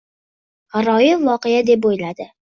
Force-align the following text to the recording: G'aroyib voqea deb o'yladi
G'aroyib 0.75 1.25
voqea 1.27 1.59
deb 1.67 1.85
o'yladi 1.91 2.27